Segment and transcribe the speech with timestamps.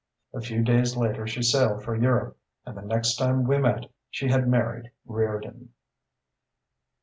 [0.33, 4.29] "A few days later she sailed for Europe, and the next time we met she
[4.29, 5.73] had married Reardon...."